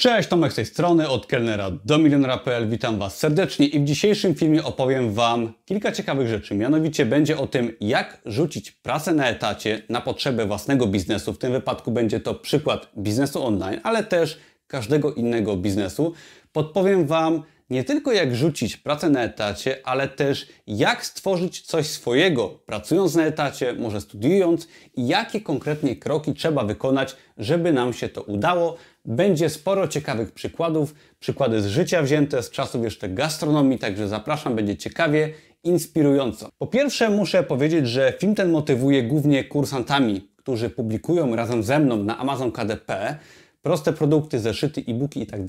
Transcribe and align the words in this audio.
Cześć, 0.00 0.28
Tomek 0.28 0.52
z 0.52 0.54
tej 0.54 0.66
strony, 0.66 1.08
od 1.08 1.26
kelnera 1.26 1.70
do 1.84 1.98
milionera.pl. 1.98 2.68
Witam 2.68 2.98
Was 2.98 3.18
serdecznie 3.18 3.66
i 3.66 3.80
w 3.80 3.84
dzisiejszym 3.84 4.34
filmie 4.34 4.64
opowiem 4.64 5.12
Wam 5.12 5.52
kilka 5.64 5.92
ciekawych 5.92 6.28
rzeczy. 6.28 6.54
Mianowicie 6.54 7.06
będzie 7.06 7.38
o 7.38 7.46
tym, 7.46 7.72
jak 7.80 8.20
rzucić 8.26 8.70
pracę 8.70 9.14
na 9.14 9.28
etacie 9.28 9.82
na 9.88 10.00
potrzebę 10.00 10.46
własnego 10.46 10.86
biznesu. 10.86 11.32
W 11.32 11.38
tym 11.38 11.52
wypadku 11.52 11.90
będzie 11.90 12.20
to 12.20 12.34
przykład 12.34 12.88
biznesu 12.98 13.46
online, 13.46 13.80
ale 13.82 14.04
też 14.04 14.40
każdego 14.66 15.14
innego 15.14 15.56
biznesu. 15.56 16.14
Podpowiem 16.52 17.06
Wam 17.06 17.42
nie 17.70 17.84
tylko 17.84 18.12
jak 18.12 18.36
rzucić 18.36 18.76
pracę 18.76 19.10
na 19.10 19.22
etacie, 19.22 19.76
ale 19.84 20.08
też 20.08 20.46
jak 20.66 21.06
stworzyć 21.06 21.60
coś 21.60 21.86
swojego, 21.86 22.48
pracując 22.48 23.14
na 23.14 23.24
etacie, 23.24 23.72
może 23.72 24.00
studiując 24.00 24.68
i 24.96 25.08
jakie 25.08 25.40
konkretnie 25.40 25.96
kroki 25.96 26.34
trzeba 26.34 26.64
wykonać, 26.64 27.16
żeby 27.38 27.72
nam 27.72 27.92
się 27.92 28.08
to 28.08 28.22
udało. 28.22 28.76
Będzie 29.04 29.48
sporo 29.48 29.88
ciekawych 29.88 30.32
przykładów, 30.32 30.94
przykłady 31.20 31.62
z 31.62 31.66
życia 31.66 32.02
wzięte 32.02 32.42
z 32.42 32.50
czasów 32.50 32.84
jeszcze 32.84 33.08
gastronomii, 33.08 33.78
także 33.78 34.08
zapraszam, 34.08 34.56
będzie 34.56 34.76
ciekawie, 34.76 35.32
inspirująco. 35.64 36.48
Po 36.58 36.66
pierwsze 36.66 37.10
muszę 37.10 37.42
powiedzieć, 37.42 37.88
że 37.88 38.12
film 38.18 38.34
ten 38.34 38.50
motywuje 38.50 39.02
głównie 39.02 39.44
kursantami, 39.44 40.30
którzy 40.36 40.70
publikują 40.70 41.36
razem 41.36 41.62
ze 41.62 41.78
mną 41.78 41.96
na 41.96 42.18
Amazon 42.18 42.52
KDP 42.52 43.16
proste 43.62 43.92
produkty, 43.92 44.38
zeszyty, 44.38 44.84
e-booki 44.88 45.22
i 45.22 45.26
tak 45.26 45.40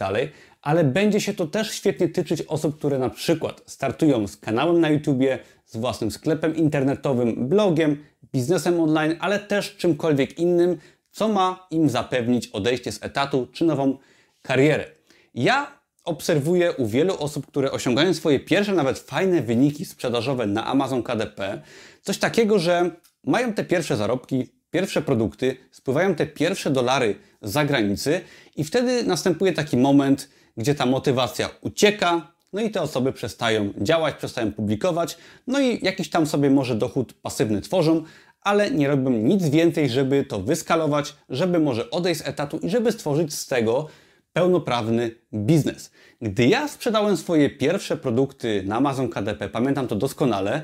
ale 0.61 0.83
będzie 0.83 1.22
się 1.22 1.33
to 1.33 1.47
też 1.47 1.72
świetnie 1.72 2.09
tyczyć 2.09 2.41
osób, 2.41 2.77
które 2.77 2.99
na 2.99 3.09
przykład 3.09 3.61
startują 3.66 4.27
z 4.27 4.38
kanałem 4.38 4.81
na 4.81 4.89
YouTubie, 4.89 5.39
z 5.66 5.77
własnym 5.77 6.11
sklepem 6.11 6.55
internetowym, 6.55 7.49
blogiem, 7.49 8.03
biznesem 8.33 8.80
online, 8.80 9.16
ale 9.20 9.39
też 9.39 9.75
czymkolwiek 9.75 10.39
innym, 10.39 10.77
co 11.11 11.27
ma 11.27 11.67
im 11.71 11.89
zapewnić 11.89 12.47
odejście 12.47 12.91
z 12.91 13.03
etatu 13.03 13.47
czy 13.53 13.65
nową 13.65 13.97
karierę. 14.41 14.85
Ja 15.33 15.81
obserwuję 16.03 16.71
u 16.71 16.88
wielu 16.88 17.17
osób, 17.17 17.47
które 17.47 17.71
osiągają 17.71 18.13
swoje 18.13 18.39
pierwsze, 18.39 18.73
nawet 18.73 18.99
fajne 18.99 19.41
wyniki 19.41 19.86
sprzedażowe 19.86 20.45
na 20.45 20.66
Amazon 20.66 21.03
KDP, 21.03 21.61
coś 22.02 22.17
takiego, 22.17 22.59
że 22.59 22.91
mają 23.23 23.53
te 23.53 23.63
pierwsze 23.63 23.97
zarobki, 23.97 24.49
pierwsze 24.71 25.02
produkty, 25.02 25.58
spływają 25.71 26.16
te 26.16 26.25
pierwsze 26.27 26.69
dolary 26.69 27.16
z 27.41 27.52
zagranicy 27.52 28.21
i 28.55 28.64
wtedy 28.64 29.03
następuje 29.03 29.53
taki 29.53 29.77
moment, 29.77 30.30
gdzie 30.58 30.75
ta 30.75 30.86
motywacja 30.86 31.49
ucieka, 31.61 32.31
no 32.53 32.61
i 32.61 32.71
te 32.71 32.81
osoby 32.81 33.14
przestają 33.14 33.73
działać, 33.77 34.16
przestają 34.16 34.52
publikować, 34.52 35.17
no 35.47 35.59
i 35.59 35.86
jakiś 35.86 36.09
tam 36.09 36.27
sobie 36.27 36.49
może 36.49 36.75
dochód 36.75 37.14
pasywny 37.14 37.61
tworzą, 37.61 38.03
ale 38.42 38.72
nie 38.72 38.88
robią 38.88 39.09
nic 39.09 39.50
więcej, 39.50 39.89
żeby 39.89 40.25
to 40.25 40.39
wyskalować, 40.39 41.16
żeby 41.30 41.59
może 41.59 41.89
odejść 41.89 42.22
z 42.22 42.28
etatu 42.28 42.58
i 42.58 42.70
żeby 42.70 42.92
stworzyć 42.92 43.33
z 43.33 43.48
tego 43.48 43.88
pełnoprawny 44.33 45.11
biznes. 45.33 45.92
Gdy 46.22 46.48
ja 46.48 46.67
sprzedałem 46.67 47.17
swoje 47.17 47.50
pierwsze 47.50 47.98
produkty 47.98 48.64
na 48.66 48.75
Amazon 48.75 49.09
KDP, 49.09 49.50
pamiętam 49.50 49.88
to 49.88 49.95
doskonale, 49.95 50.61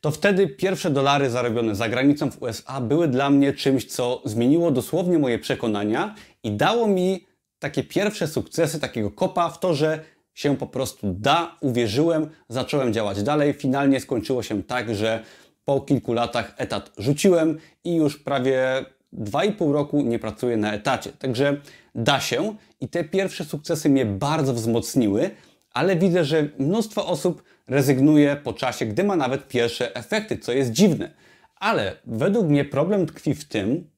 to 0.00 0.10
wtedy 0.10 0.48
pierwsze 0.48 0.90
dolary 0.90 1.30
zarobione 1.30 1.74
za 1.74 1.88
granicą 1.88 2.30
w 2.30 2.42
USA 2.42 2.80
były 2.80 3.08
dla 3.08 3.30
mnie 3.30 3.52
czymś, 3.52 3.84
co 3.84 4.22
zmieniło 4.24 4.70
dosłownie 4.70 5.18
moje 5.18 5.38
przekonania 5.38 6.14
i 6.42 6.52
dało 6.52 6.86
mi 6.86 7.26
takie 7.58 7.84
pierwsze 7.84 8.28
sukcesy, 8.28 8.80
takiego 8.80 9.10
kopa 9.10 9.50
w 9.50 9.60
to, 9.60 9.74
że 9.74 10.04
się 10.34 10.56
po 10.56 10.66
prostu 10.66 11.14
da, 11.18 11.56
uwierzyłem, 11.60 12.30
zacząłem 12.48 12.92
działać 12.92 13.22
dalej. 13.22 13.52
Finalnie 13.52 14.00
skończyło 14.00 14.42
się 14.42 14.62
tak, 14.62 14.94
że 14.94 15.24
po 15.68 15.80
kilku 15.80 16.12
latach 16.12 16.54
etat 16.56 16.92
rzuciłem 16.98 17.58
i 17.84 17.94
już 17.94 18.18
prawie 18.18 18.84
2,5 19.12 19.72
roku 19.72 20.02
nie 20.02 20.18
pracuję 20.18 20.56
na 20.56 20.72
etacie. 20.72 21.12
Także 21.12 21.56
da 21.94 22.20
się 22.20 22.56
i 22.80 22.88
te 22.88 23.04
pierwsze 23.04 23.44
sukcesy 23.44 23.88
mnie 23.88 24.06
bardzo 24.06 24.54
wzmocniły, 24.54 25.30
ale 25.72 25.96
widzę, 25.96 26.24
że 26.24 26.48
mnóstwo 26.58 27.06
osób 27.06 27.42
rezygnuje 27.66 28.36
po 28.36 28.52
czasie, 28.52 28.86
gdy 28.86 29.04
ma 29.04 29.16
nawet 29.16 29.48
pierwsze 29.48 29.96
efekty, 29.96 30.38
co 30.38 30.52
jest 30.52 30.70
dziwne. 30.70 31.10
Ale 31.56 31.96
według 32.04 32.46
mnie 32.46 32.64
problem 32.64 33.06
tkwi 33.06 33.34
w 33.34 33.44
tym, 33.44 33.90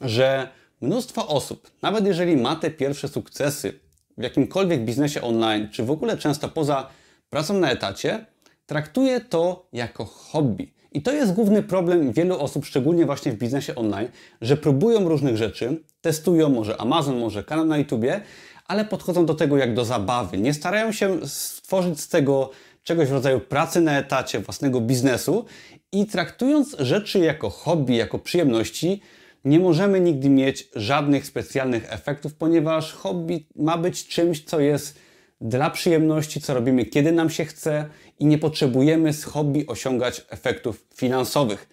że 0.00 0.48
mnóstwo 0.80 1.28
osób, 1.28 1.70
nawet 1.82 2.06
jeżeli 2.06 2.36
ma 2.36 2.56
te 2.56 2.70
pierwsze 2.70 3.08
sukcesy 3.08 3.80
w 4.18 4.22
jakimkolwiek 4.22 4.84
biznesie 4.84 5.22
online, 5.22 5.68
czy 5.72 5.84
w 5.84 5.90
ogóle 5.90 6.16
często 6.16 6.48
poza 6.48 6.88
pracą 7.30 7.58
na 7.58 7.70
etacie, 7.70 8.26
traktuje 8.66 9.20
to 9.20 9.68
jako 9.72 10.04
hobby. 10.04 10.77
I 10.92 11.02
to 11.02 11.12
jest 11.12 11.32
główny 11.32 11.62
problem 11.62 12.12
wielu 12.12 12.38
osób, 12.38 12.66
szczególnie 12.66 13.06
właśnie 13.06 13.32
w 13.32 13.38
biznesie 13.38 13.74
online, 13.74 14.08
że 14.40 14.56
próbują 14.56 15.08
różnych 15.08 15.36
rzeczy, 15.36 15.82
testują 16.00 16.48
może 16.48 16.80
Amazon, 16.80 17.18
może 17.18 17.44
kanał 17.44 17.64
na 17.64 17.78
YouTubie, 17.78 18.20
ale 18.66 18.84
podchodzą 18.84 19.26
do 19.26 19.34
tego 19.34 19.56
jak 19.56 19.74
do 19.74 19.84
zabawy. 19.84 20.38
Nie 20.38 20.54
starają 20.54 20.92
się 20.92 21.28
stworzyć 21.28 22.00
z 22.00 22.08
tego 22.08 22.50
czegoś 22.82 23.08
w 23.08 23.12
rodzaju 23.12 23.40
pracy 23.40 23.80
na 23.80 23.98
etacie, 23.98 24.40
własnego 24.40 24.80
biznesu 24.80 25.44
i 25.92 26.06
traktując 26.06 26.76
rzeczy 26.78 27.18
jako 27.18 27.50
hobby, 27.50 27.94
jako 27.94 28.18
przyjemności, 28.18 29.02
nie 29.44 29.60
możemy 29.60 30.00
nigdy 30.00 30.28
mieć 30.28 30.68
żadnych 30.74 31.26
specjalnych 31.26 31.92
efektów, 31.92 32.34
ponieważ 32.34 32.92
hobby 32.92 33.46
ma 33.56 33.78
być 33.78 34.08
czymś, 34.08 34.44
co 34.44 34.60
jest 34.60 34.98
dla 35.40 35.70
przyjemności, 35.70 36.40
co 36.40 36.54
robimy 36.54 36.84
kiedy 36.84 37.12
nam 37.12 37.30
się 37.30 37.44
chce 37.44 37.88
i 38.18 38.26
nie 38.26 38.38
potrzebujemy 38.38 39.12
z 39.12 39.24
hobby 39.24 39.66
osiągać 39.66 40.26
efektów 40.30 40.86
finansowych. 40.94 41.68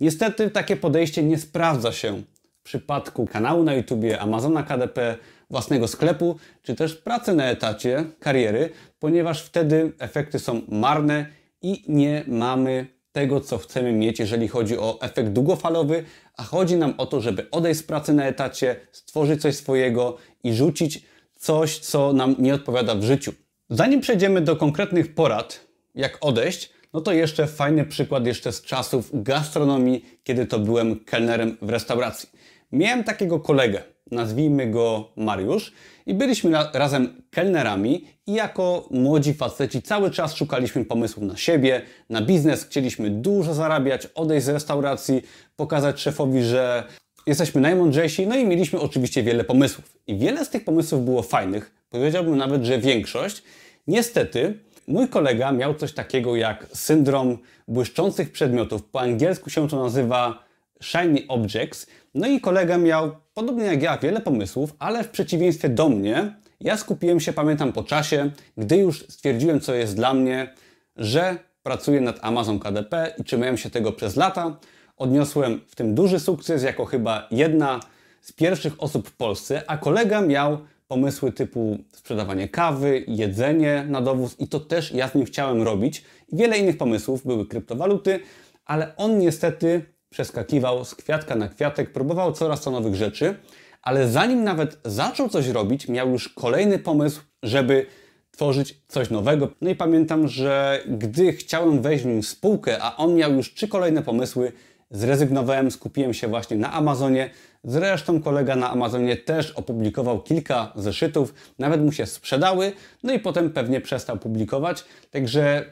Niestety 0.00 0.50
takie 0.50 0.76
podejście 0.76 1.22
nie 1.22 1.38
sprawdza 1.38 1.92
się 1.92 2.22
w 2.60 2.62
przypadku 2.62 3.26
kanału 3.26 3.64
na 3.64 3.74
YouTube, 3.74 4.04
Amazona 4.18 4.62
KDP, 4.62 5.16
własnego 5.50 5.88
sklepu, 5.88 6.36
czy 6.62 6.74
też 6.74 6.96
pracy 6.96 7.34
na 7.34 7.44
etacie, 7.44 8.04
kariery, 8.20 8.70
ponieważ 8.98 9.42
wtedy 9.42 9.92
efekty 9.98 10.38
są 10.38 10.62
marne 10.68 11.26
i 11.62 11.84
nie 11.88 12.24
mamy 12.26 12.86
tego, 13.12 13.40
co 13.40 13.58
chcemy 13.58 13.92
mieć, 13.92 14.18
jeżeli 14.18 14.48
chodzi 14.48 14.78
o 14.78 14.98
efekt 15.00 15.28
długofalowy, 15.28 16.04
a 16.36 16.42
chodzi 16.42 16.76
nam 16.76 16.94
o 16.98 17.06
to, 17.06 17.20
żeby 17.20 17.50
odejść 17.50 17.80
z 17.80 17.82
pracy 17.82 18.12
na 18.12 18.24
etacie, 18.24 18.76
stworzyć 18.92 19.42
coś 19.42 19.56
swojego 19.56 20.16
i 20.44 20.54
rzucić 20.54 21.02
coś, 21.40 21.78
co 21.78 22.12
nam 22.12 22.34
nie 22.38 22.54
odpowiada 22.54 22.94
w 22.94 23.02
życiu. 23.02 23.32
Zanim 23.70 24.00
przejdziemy 24.00 24.40
do 24.40 24.56
konkretnych 24.56 25.14
porad, 25.14 25.66
jak 25.94 26.18
odejść, 26.20 26.70
no 26.92 27.00
to 27.00 27.12
jeszcze 27.12 27.46
fajny 27.46 27.84
przykład 27.84 28.26
jeszcze 28.26 28.52
z 28.52 28.62
czasów 28.62 29.10
gastronomii, 29.12 30.04
kiedy 30.22 30.46
to 30.46 30.58
byłem 30.58 31.04
kelnerem 31.04 31.56
w 31.62 31.70
restauracji. 31.70 32.28
Miałem 32.72 33.04
takiego 33.04 33.40
kolegę, 33.40 33.82
nazwijmy 34.10 34.70
go 34.70 35.12
Mariusz, 35.16 35.72
i 36.06 36.14
byliśmy 36.14 36.50
razem 36.74 37.22
kelnerami 37.30 38.04
i 38.26 38.32
jako 38.32 38.88
młodzi 38.90 39.34
faceci 39.34 39.82
cały 39.82 40.10
czas 40.10 40.34
szukaliśmy 40.34 40.84
pomysłów 40.84 41.24
na 41.24 41.36
siebie, 41.36 41.82
na 42.08 42.22
biznes, 42.22 42.64
chcieliśmy 42.64 43.10
dużo 43.10 43.54
zarabiać, 43.54 44.06
odejść 44.06 44.46
z 44.46 44.48
restauracji, 44.48 45.22
pokazać 45.56 46.00
szefowi, 46.00 46.42
że 46.42 46.84
jesteśmy 47.26 47.60
najmądrzejsi, 47.60 48.26
no 48.26 48.36
i 48.36 48.46
mieliśmy 48.46 48.80
oczywiście 48.80 49.22
wiele 49.22 49.44
pomysłów. 49.44 49.96
I 50.06 50.16
wiele 50.16 50.44
z 50.44 50.50
tych 50.50 50.64
pomysłów 50.64 51.04
było 51.04 51.22
fajnych, 51.22 51.74
powiedziałbym 51.90 52.36
nawet, 52.36 52.64
że 52.64 52.78
większość. 52.78 53.42
Niestety, 53.86 54.58
mój 54.88 55.08
kolega 55.08 55.52
miał 55.52 55.74
coś 55.74 55.92
takiego 55.92 56.36
jak 56.36 56.66
syndrom 56.74 57.38
błyszczących 57.68 58.32
przedmiotów. 58.32 58.84
Po 58.84 59.00
angielsku 59.00 59.50
się 59.50 59.68
to 59.68 59.82
nazywa 59.82 60.44
shiny 60.80 61.22
objects. 61.28 61.86
No 62.14 62.26
i 62.26 62.40
kolega 62.40 62.78
miał, 62.78 63.16
podobnie 63.34 63.64
jak 63.64 63.82
ja, 63.82 63.98
wiele 63.98 64.20
pomysłów, 64.20 64.74
ale 64.78 65.04
w 65.04 65.08
przeciwieństwie 65.08 65.68
do 65.68 65.88
mnie, 65.88 66.34
ja 66.60 66.76
skupiłem 66.76 67.20
się, 67.20 67.32
pamiętam 67.32 67.72
po 67.72 67.82
czasie, 67.82 68.30
gdy 68.56 68.76
już 68.76 69.06
stwierdziłem, 69.08 69.60
co 69.60 69.74
jest 69.74 69.96
dla 69.96 70.14
mnie, 70.14 70.54
że 70.96 71.36
pracuję 71.62 72.00
nad 72.00 72.18
Amazon 72.22 72.58
KDP 72.58 73.14
i 73.18 73.24
trzymałem 73.24 73.56
się 73.56 73.70
tego 73.70 73.92
przez 73.92 74.16
lata. 74.16 74.56
Odniosłem 75.00 75.60
w 75.66 75.74
tym 75.74 75.94
duży 75.94 76.20
sukces 76.20 76.62
jako 76.62 76.84
chyba 76.84 77.28
jedna 77.30 77.80
z 78.20 78.32
pierwszych 78.32 78.82
osób 78.82 79.08
w 79.08 79.16
Polsce, 79.16 79.62
a 79.66 79.76
kolega 79.76 80.20
miał 80.20 80.58
pomysły 80.88 81.32
typu 81.32 81.78
sprzedawanie 81.92 82.48
kawy, 82.48 83.04
jedzenie 83.08 83.84
na 83.88 84.00
dowóz 84.00 84.36
i 84.38 84.48
to 84.48 84.60
też 84.60 84.92
ja 84.92 85.08
z 85.08 85.14
nim 85.14 85.24
chciałem 85.24 85.62
robić. 85.62 86.04
Wiele 86.32 86.58
innych 86.58 86.76
pomysłów, 86.78 87.26
były 87.26 87.46
kryptowaluty, 87.46 88.20
ale 88.64 88.96
on 88.96 89.18
niestety 89.18 89.82
przeskakiwał 90.10 90.84
z 90.84 90.94
kwiatka 90.94 91.34
na 91.34 91.48
kwiatek, 91.48 91.92
próbował 91.92 92.32
coraz 92.32 92.62
to 92.62 92.70
nowych 92.70 92.94
rzeczy, 92.94 93.34
ale 93.82 94.08
zanim 94.08 94.44
nawet 94.44 94.78
zaczął 94.84 95.28
coś 95.28 95.48
robić, 95.48 95.88
miał 95.88 96.10
już 96.10 96.28
kolejny 96.28 96.78
pomysł, 96.78 97.20
żeby 97.42 97.86
tworzyć 98.30 98.82
coś 98.88 99.10
nowego. 99.10 99.48
No 99.60 99.70
i 99.70 99.74
pamiętam, 99.74 100.28
że 100.28 100.82
gdy 100.88 101.32
chciałem 101.32 101.82
wejść 101.82 102.04
w 102.04 102.06
nim 102.06 102.22
spółkę, 102.22 102.82
a 102.82 102.96
on 102.96 103.14
miał 103.14 103.32
już 103.32 103.54
trzy 103.54 103.68
kolejne 103.68 104.02
pomysły, 104.02 104.52
zrezygnowałem, 104.90 105.70
skupiłem 105.70 106.14
się 106.14 106.28
właśnie 106.28 106.56
na 106.56 106.72
Amazonie. 106.72 107.30
Zresztą 107.64 108.22
kolega 108.22 108.56
na 108.56 108.70
Amazonie 108.70 109.16
też 109.16 109.50
opublikował 109.50 110.22
kilka 110.22 110.72
zeszytów, 110.76 111.34
nawet 111.58 111.84
mu 111.84 111.92
się 111.92 112.06
sprzedały, 112.06 112.72
no 113.02 113.12
i 113.12 113.18
potem 113.18 113.50
pewnie 113.50 113.80
przestał 113.80 114.18
publikować. 114.18 114.84
Także 115.10 115.64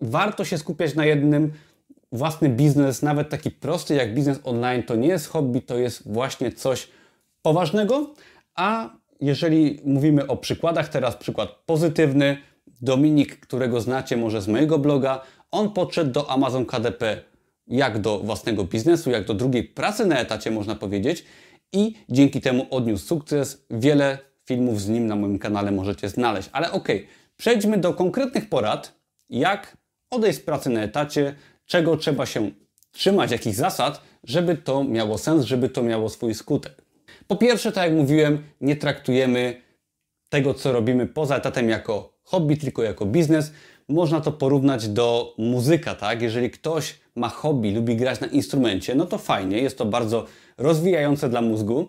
warto 0.00 0.44
się 0.44 0.58
skupiać 0.58 0.94
na 0.94 1.06
jednym. 1.06 1.52
Własny 2.12 2.48
biznes, 2.48 3.02
nawet 3.02 3.28
taki 3.28 3.50
prosty 3.50 3.94
jak 3.94 4.14
biznes 4.14 4.40
online, 4.44 4.82
to 4.82 4.96
nie 4.96 5.08
jest 5.08 5.28
hobby, 5.28 5.62
to 5.62 5.78
jest 5.78 6.12
właśnie 6.12 6.52
coś 6.52 6.88
poważnego. 7.42 8.14
A 8.54 8.90
jeżeli 9.20 9.80
mówimy 9.84 10.26
o 10.26 10.36
przykładach, 10.36 10.88
teraz 10.88 11.16
przykład 11.16 11.48
pozytywny. 11.66 12.36
Dominik, 12.80 13.40
którego 13.40 13.80
znacie 13.80 14.16
może 14.16 14.42
z 14.42 14.48
mojego 14.48 14.78
bloga, 14.78 15.22
on 15.50 15.72
podszedł 15.72 16.10
do 16.10 16.30
Amazon 16.30 16.66
KDP 16.66 17.22
jak 17.66 17.98
do 17.98 18.18
własnego 18.18 18.64
biznesu, 18.64 19.10
jak 19.10 19.24
do 19.24 19.34
drugiej 19.34 19.64
pracy 19.64 20.06
na 20.06 20.18
etacie, 20.18 20.50
można 20.50 20.74
powiedzieć, 20.74 21.24
i 21.72 21.94
dzięki 22.08 22.40
temu 22.40 22.66
odniósł 22.70 23.06
sukces. 23.06 23.66
Wiele 23.70 24.18
filmów 24.44 24.80
z 24.80 24.88
nim 24.88 25.06
na 25.06 25.16
moim 25.16 25.38
kanale 25.38 25.72
możecie 25.72 26.08
znaleźć. 26.08 26.48
Ale 26.52 26.72
ok, 26.72 26.88
przejdźmy 27.36 27.78
do 27.78 27.94
konkretnych 27.94 28.48
porad, 28.48 28.94
jak 29.30 29.76
odejść 30.10 30.38
z 30.38 30.42
pracy 30.42 30.70
na 30.70 30.82
etacie, 30.82 31.34
czego 31.66 31.96
trzeba 31.96 32.26
się 32.26 32.50
trzymać, 32.92 33.30
jakich 33.30 33.54
zasad, 33.54 34.00
żeby 34.24 34.56
to 34.56 34.84
miało 34.84 35.18
sens, 35.18 35.44
żeby 35.44 35.68
to 35.68 35.82
miało 35.82 36.08
swój 36.08 36.34
skutek. 36.34 36.82
Po 37.26 37.36
pierwsze, 37.36 37.72
tak 37.72 37.84
jak 37.84 37.98
mówiłem, 37.98 38.44
nie 38.60 38.76
traktujemy 38.76 39.62
tego, 40.28 40.54
co 40.54 40.72
robimy 40.72 41.06
poza 41.06 41.36
etatem 41.36 41.68
jako 41.68 42.18
hobby, 42.22 42.56
tylko 42.56 42.82
jako 42.82 43.06
biznes. 43.06 43.52
Można 43.88 44.20
to 44.20 44.32
porównać 44.32 44.88
do 44.88 45.34
muzyka, 45.38 45.94
tak? 45.94 46.22
Jeżeli 46.22 46.50
ktoś 46.50 47.00
ma 47.16 47.28
hobby, 47.28 47.74
lubi 47.74 47.96
grać 47.96 48.20
na 48.20 48.26
instrumencie, 48.26 48.94
no 48.94 49.06
to 49.06 49.18
fajnie, 49.18 49.58
jest 49.58 49.78
to 49.78 49.84
bardzo 49.84 50.26
rozwijające 50.58 51.28
dla 51.28 51.42
mózgu, 51.42 51.88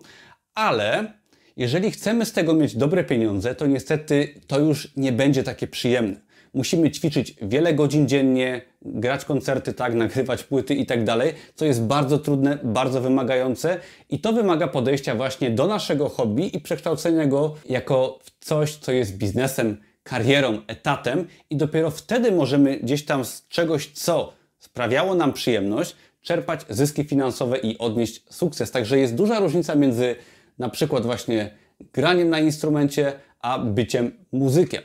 ale 0.54 1.12
jeżeli 1.56 1.90
chcemy 1.90 2.24
z 2.24 2.32
tego 2.32 2.54
mieć 2.54 2.76
dobre 2.76 3.04
pieniądze, 3.04 3.54
to 3.54 3.66
niestety 3.66 4.34
to 4.46 4.58
już 4.58 4.92
nie 4.96 5.12
będzie 5.12 5.42
takie 5.42 5.66
przyjemne. 5.66 6.28
Musimy 6.54 6.90
ćwiczyć 6.90 7.34
wiele 7.42 7.74
godzin 7.74 8.08
dziennie, 8.08 8.62
grać 8.82 9.24
koncerty, 9.24 9.72
tak, 9.72 9.94
nagrywać 9.94 10.44
płyty 10.44 10.74
i 10.74 10.86
tak 10.86 11.04
dalej, 11.04 11.32
co 11.54 11.64
jest 11.64 11.82
bardzo 11.82 12.18
trudne, 12.18 12.58
bardzo 12.64 13.00
wymagające 13.00 13.80
i 14.10 14.18
to 14.20 14.32
wymaga 14.32 14.68
podejścia 14.68 15.14
właśnie 15.14 15.50
do 15.50 15.66
naszego 15.66 16.08
hobby 16.08 16.56
i 16.56 16.60
przekształcenia 16.60 17.26
go 17.26 17.54
jako 17.68 18.18
coś, 18.40 18.76
co 18.76 18.92
jest 18.92 19.16
biznesem, 19.16 19.76
karierą, 20.02 20.58
etatem 20.66 21.26
i 21.50 21.56
dopiero 21.56 21.90
wtedy 21.90 22.32
możemy 22.32 22.76
gdzieś 22.76 23.04
tam 23.04 23.24
z 23.24 23.48
czegoś, 23.48 23.86
co 23.86 24.37
sprawiało 24.78 25.14
nam 25.14 25.32
przyjemność, 25.32 25.96
czerpać 26.22 26.60
zyski 26.68 27.04
finansowe 27.04 27.58
i 27.58 27.78
odnieść 27.78 28.22
sukces. 28.30 28.70
Także 28.70 28.98
jest 28.98 29.14
duża 29.14 29.38
różnica 29.38 29.74
między 29.74 30.16
na 30.58 30.68
przykład 30.68 31.06
właśnie 31.06 31.50
graniem 31.92 32.30
na 32.30 32.40
instrumencie, 32.40 33.12
a 33.40 33.58
byciem 33.58 34.12
muzykiem. 34.32 34.82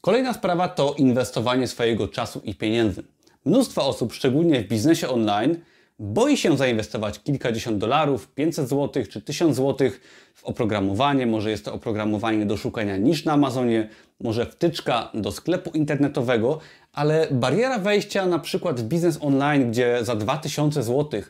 Kolejna 0.00 0.32
sprawa 0.32 0.68
to 0.68 0.94
inwestowanie 0.98 1.68
swojego 1.68 2.08
czasu 2.08 2.40
i 2.44 2.54
pieniędzy. 2.54 3.02
Mnóstwo 3.44 3.86
osób, 3.86 4.12
szczególnie 4.12 4.60
w 4.60 4.68
biznesie 4.68 5.08
online, 5.08 5.56
boi 5.98 6.36
się 6.36 6.56
zainwestować 6.56 7.22
kilkadziesiąt 7.22 7.78
dolarów, 7.78 8.28
500 8.34 8.68
zł 8.68 9.04
czy 9.10 9.22
1000 9.22 9.56
zł 9.56 9.90
w 10.34 10.44
oprogramowanie. 10.44 11.26
Może 11.26 11.50
jest 11.50 11.64
to 11.64 11.74
oprogramowanie 11.74 12.46
do 12.46 12.56
szukania 12.56 12.96
niż 12.96 13.24
na 13.24 13.32
Amazonie, 13.32 13.88
może 14.20 14.46
wtyczka 14.46 15.10
do 15.14 15.32
sklepu 15.32 15.70
internetowego, 15.70 16.58
ale 16.96 17.28
bariera 17.30 17.78
wejścia 17.78 18.26
na 18.26 18.38
przykład 18.38 18.80
w 18.80 18.84
biznes 18.84 19.18
online, 19.20 19.70
gdzie 19.70 20.04
za 20.04 20.16
2000 20.16 20.82
zł 20.82 21.22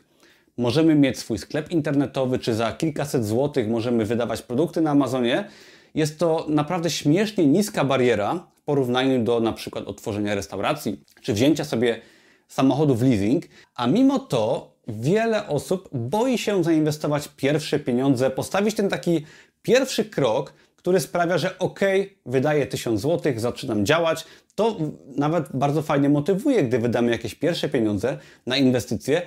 możemy 0.57 0.95
mieć 0.95 1.19
swój 1.19 1.37
sklep 1.37 1.71
internetowy, 1.71 2.39
czy 2.39 2.53
za 2.53 2.71
kilkaset 2.71 3.25
złotych 3.25 3.67
możemy 3.67 4.05
wydawać 4.05 4.41
produkty 4.41 4.81
na 4.81 4.91
Amazonie, 4.91 5.47
jest 5.95 6.19
to 6.19 6.45
naprawdę 6.49 6.89
śmiesznie 6.89 7.47
niska 7.47 7.83
bariera 7.83 8.47
w 8.55 8.61
porównaniu 8.61 9.23
do 9.23 9.39
na 9.39 9.53
przykład 9.53 9.87
otworzenia 9.87 10.35
restauracji, 10.35 11.01
czy 11.21 11.33
wzięcia 11.33 11.63
sobie 11.63 12.01
samochodu 12.47 12.95
w 12.95 13.01
leasing, 13.01 13.43
a 13.75 13.87
mimo 13.87 14.19
to 14.19 14.71
wiele 14.87 15.47
osób 15.47 15.89
boi 15.93 16.37
się 16.37 16.63
zainwestować 16.63 17.29
pierwsze 17.35 17.79
pieniądze, 17.79 18.29
postawić 18.29 18.75
ten 18.75 18.89
taki 18.89 19.25
pierwszy 19.61 20.05
krok, 20.05 20.53
który 20.87 20.99
sprawia, 20.99 21.37
że 21.37 21.59
ok, 21.59 21.79
wydaję 22.25 22.67
1000 22.67 23.01
zł, 23.01 23.33
zaczynam 23.35 23.85
działać. 23.85 24.25
To 24.55 24.77
nawet 25.15 25.45
bardzo 25.53 25.81
fajnie 25.81 26.09
motywuje, 26.09 26.63
gdy 26.63 26.79
wydamy 26.79 27.11
jakieś 27.11 27.35
pierwsze 27.35 27.69
pieniądze 27.69 28.17
na 28.45 28.57
inwestycje, 28.57 29.21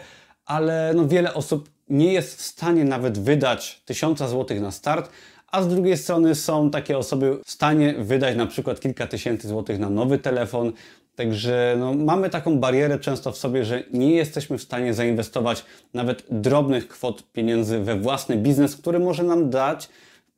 ale 0.47 0.93
no 0.97 1.09
wiele 1.09 1.35
osób 1.35 1.71
nie 1.89 2.13
jest 2.13 2.39
w 2.39 2.43
stanie 2.43 2.85
nawet 2.85 3.19
wydać 3.19 3.83
1000 3.85 4.19
zł 4.19 4.61
na 4.61 4.71
start, 4.71 5.11
a 5.49 5.63
z 5.63 5.69
drugiej 5.69 5.97
strony 5.97 6.35
są 6.35 6.71
takie 6.71 6.99
osoby 6.99 7.39
w 7.45 7.51
stanie 7.51 7.95
wydać 7.99 8.37
na 8.37 8.47
przykład 8.47 8.81
kilka 8.81 9.07
tysięcy 9.07 9.49
złotych 9.49 9.79
na 9.79 9.91
nowy 9.91 10.19
telefon. 10.19 10.73
Także 11.17 11.77
no, 11.79 11.95
mamy 11.95 12.31
taką 12.31 12.59
barierę 12.59 12.99
często 12.99 13.33
w 13.33 13.37
sobie, 13.37 13.65
że 13.65 13.83
nie 13.93 14.15
jesteśmy 14.15 14.59
w 14.59 14.63
stanie 14.63 14.95
zainwestować 14.95 15.65
nawet 15.95 16.25
drobnych 16.31 16.89
kwot 16.89 17.33
pieniędzy 17.33 17.81
we 17.81 17.97
własny 17.97 18.37
biznes, 18.37 18.77
który 18.77 18.99
może 18.99 19.23
nam 19.23 19.51
dać 19.51 19.89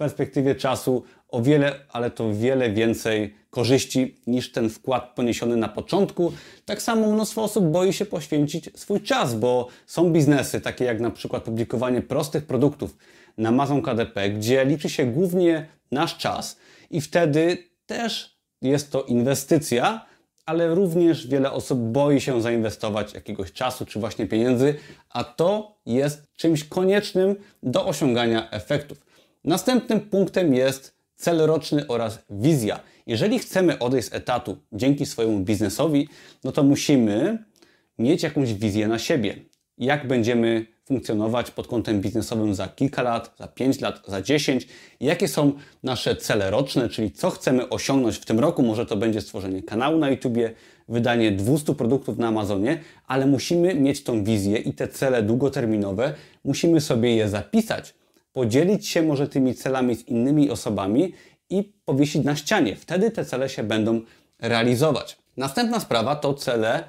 perspektywie 0.03 0.55
czasu 0.55 1.03
o 1.29 1.43
wiele, 1.43 1.75
ale 1.93 2.11
to 2.11 2.35
wiele 2.35 2.71
więcej 2.71 3.35
korzyści 3.51 4.17
niż 4.27 4.53
ten 4.53 4.71
wkład 4.71 5.15
poniesiony 5.15 5.57
na 5.57 5.69
początku. 5.69 6.33
Tak 6.65 6.83
samo 6.83 7.13
mnóstwo 7.13 7.43
osób 7.43 7.65
boi 7.65 7.93
się 7.93 8.07
poświęcić 8.07 8.71
swój 8.75 9.01
czas, 9.01 9.35
bo 9.35 9.69
są 9.87 10.13
biznesy 10.13 10.61
takie 10.61 10.85
jak 10.85 11.01
na 11.01 11.11
przykład 11.11 11.43
publikowanie 11.43 12.03
prostych 12.03 12.47
produktów 12.47 12.97
na 13.39 13.49
Amazon 13.49 13.83
KDP, 13.83 14.31
gdzie 14.31 14.65
liczy 14.65 14.89
się 14.89 15.07
głównie 15.07 15.67
nasz 15.91 16.17
czas 16.19 16.57
i 16.91 17.01
wtedy 17.01 17.59
też 17.87 18.39
jest 18.63 18.93
to 18.93 19.03
inwestycja, 19.03 20.07
ale 20.47 20.75
również 20.75 21.27
wiele 21.27 21.53
osób 21.53 21.79
boi 21.79 22.21
się 22.21 22.43
zainwestować 22.43 23.15
jakiegoś 23.15 23.53
czasu 23.53 23.87
czy 23.87 24.01
właśnie 24.01 24.27
pieniędzy, 24.27 24.75
a 25.11 25.25
to 25.25 25.77
jest 25.87 26.25
czymś 26.37 26.65
koniecznym 26.65 27.37
do 27.63 27.87
osiągania 27.87 28.51
efektów. 28.51 29.12
Następnym 29.45 30.01
punktem 30.01 30.55
jest 30.55 30.97
cel 31.15 31.39
roczny 31.39 31.87
oraz 31.87 32.19
wizja. 32.31 32.81
Jeżeli 33.07 33.39
chcemy 33.39 33.79
odejść 33.79 34.09
z 34.09 34.15
etatu 34.15 34.57
dzięki 34.73 35.07
swojemu 35.07 35.41
biznesowi, 35.41 36.09
no 36.45 36.53
to 36.53 36.63
musimy 36.63 37.45
mieć 37.99 38.23
jakąś 38.23 38.55
wizję 38.55 38.89
na 38.89 38.99
siebie. 38.99 39.37
Jak 39.79 40.09
będziemy 40.09 40.67
funkcjonować 40.85 41.51
pod 41.51 41.67
kątem 41.67 42.01
biznesowym 42.01 42.55
za 42.55 42.69
kilka 42.69 43.03
lat, 43.03 43.35
za 43.39 43.49
5 43.49 43.81
lat, 43.81 44.03
za 44.07 44.23
10, 44.23 44.69
jakie 45.01 45.29
są 45.29 45.53
nasze 45.83 46.17
cele 46.17 46.51
roczne, 46.51 46.89
czyli 46.89 47.11
co 47.11 47.31
chcemy 47.31 47.69
osiągnąć 47.69 48.17
w 48.17 48.25
tym 48.25 48.41
roku. 48.41 48.63
Może 48.63 48.87
to 48.87 48.97
będzie 48.97 49.21
stworzenie 49.21 49.63
kanału 49.63 49.99
na 49.99 50.11
YouTubie, 50.11 50.55
wydanie 50.89 51.33
200 51.33 51.75
produktów 51.75 52.19
na 52.19 52.29
Amazonie, 52.29 52.81
ale 53.07 53.27
musimy 53.27 53.75
mieć 53.75 54.03
tą 54.05 54.25
wizję 54.25 54.59
i 54.59 54.73
te 54.73 54.89
cele 54.89 55.23
długoterminowe, 55.23 56.15
musimy 56.45 56.81
sobie 56.81 57.17
je 57.17 57.29
zapisać, 57.29 57.95
podzielić 58.33 58.89
się 58.89 59.03
może 59.03 59.29
tymi 59.29 59.55
celami 59.55 59.95
z 59.95 60.09
innymi 60.09 60.51
osobami 60.51 61.13
i 61.51 61.73
powiesić 61.85 62.25
na 62.25 62.37
ścianie. 62.37 62.77
Wtedy 62.77 63.11
te 63.11 63.25
cele 63.25 63.49
się 63.49 63.63
będą 63.63 64.01
realizować. 64.39 65.19
Następna 65.37 65.81
sprawa 65.81 66.17
to 66.17 66.35
cele 66.35 66.85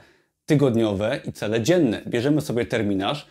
tygodniowe 0.46 1.20
i 1.26 1.34
cele 1.34 1.62
dzienne. 1.62 2.02
Bierzemy 2.08 2.42
sobie 2.42 2.66
terminarz, 2.66 3.28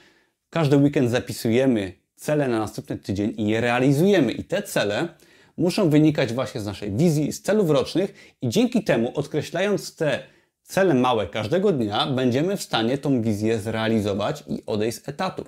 każdy 0.50 0.76
weekend 0.76 1.10
zapisujemy 1.10 1.92
cele 2.16 2.48
na 2.48 2.58
następny 2.58 2.98
tydzień 2.98 3.34
i 3.36 3.48
je 3.48 3.60
realizujemy. 3.60 4.32
I 4.32 4.44
te 4.44 4.62
cele 4.62 5.08
muszą 5.56 5.90
wynikać 5.90 6.32
właśnie 6.32 6.60
z 6.60 6.66
naszej 6.66 6.90
wizji, 6.90 7.32
z 7.32 7.42
celów 7.42 7.70
rocznych 7.70 8.34
i 8.42 8.48
dzięki 8.48 8.84
temu, 8.84 9.12
odkreślając 9.14 9.96
te 9.96 10.22
cele 10.62 10.94
małe 10.94 11.26
każdego 11.26 11.72
dnia, 11.72 12.06
będziemy 12.06 12.56
w 12.56 12.62
stanie 12.62 12.98
tą 12.98 13.22
wizję 13.22 13.58
zrealizować 13.58 14.44
i 14.46 14.62
odejść 14.66 14.98
z 14.98 15.08
etatu. 15.08 15.44